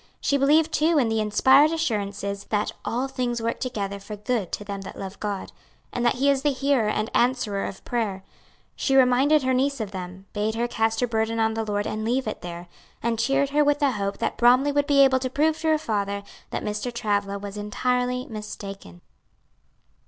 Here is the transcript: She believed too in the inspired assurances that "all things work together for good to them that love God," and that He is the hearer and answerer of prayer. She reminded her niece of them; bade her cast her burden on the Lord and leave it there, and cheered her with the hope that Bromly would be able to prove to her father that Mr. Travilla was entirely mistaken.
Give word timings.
She 0.19 0.35
believed 0.35 0.71
too 0.71 0.97
in 0.97 1.09
the 1.09 1.19
inspired 1.19 1.69
assurances 1.71 2.45
that 2.45 2.71
"all 2.83 3.07
things 3.07 3.39
work 3.39 3.59
together 3.59 3.99
for 3.99 4.15
good 4.15 4.51
to 4.53 4.63
them 4.63 4.81
that 4.81 4.97
love 4.97 5.19
God," 5.19 5.51
and 5.93 6.03
that 6.03 6.15
He 6.15 6.27
is 6.27 6.41
the 6.41 6.49
hearer 6.49 6.89
and 6.89 7.11
answerer 7.13 7.65
of 7.65 7.85
prayer. 7.85 8.23
She 8.75 8.95
reminded 8.95 9.43
her 9.43 9.53
niece 9.53 9.79
of 9.79 9.91
them; 9.91 10.25
bade 10.33 10.55
her 10.55 10.67
cast 10.67 11.01
her 11.01 11.07
burden 11.07 11.39
on 11.39 11.53
the 11.53 11.63
Lord 11.63 11.85
and 11.85 12.03
leave 12.03 12.25
it 12.25 12.41
there, 12.41 12.67
and 13.03 13.19
cheered 13.19 13.51
her 13.51 13.63
with 13.63 13.77
the 13.77 13.91
hope 13.91 14.17
that 14.17 14.39
Bromly 14.39 14.71
would 14.73 14.87
be 14.87 15.03
able 15.03 15.19
to 15.19 15.29
prove 15.29 15.59
to 15.59 15.67
her 15.67 15.77
father 15.77 16.23
that 16.49 16.63
Mr. 16.63 16.91
Travilla 16.91 17.37
was 17.37 17.55
entirely 17.55 18.25
mistaken. 18.25 19.01